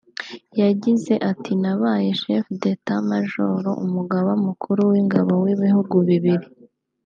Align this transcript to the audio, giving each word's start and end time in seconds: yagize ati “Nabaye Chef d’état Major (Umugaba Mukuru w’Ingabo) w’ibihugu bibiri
yagize 0.61 1.13
ati 1.31 1.51
“Nabaye 1.61 2.09
Chef 2.21 2.45
d’état 2.61 2.89
Major 3.09 3.63
(Umugaba 3.85 4.31
Mukuru 4.45 4.81
w’Ingabo) 4.91 5.31
w’ibihugu 5.43 5.95
bibiri 6.09 6.47